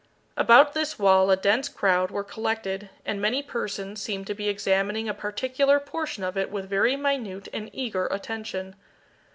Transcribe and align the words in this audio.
About 0.35 0.73
this 0.73 0.97
wall 0.97 1.29
a 1.29 1.37
dense 1.37 1.69
crowd 1.69 2.09
were 2.09 2.23
collected, 2.23 2.89
and 3.05 3.21
many 3.21 3.43
persons 3.43 4.01
seemed 4.01 4.25
to 4.25 4.33
be 4.33 4.49
examining 4.49 5.07
a 5.07 5.13
particular 5.13 5.79
portion 5.79 6.23
of 6.23 6.35
it 6.35 6.49
with 6.49 6.67
very 6.67 6.95
minute 6.95 7.47
and 7.53 7.69
eager 7.71 8.07
attention. 8.07 8.75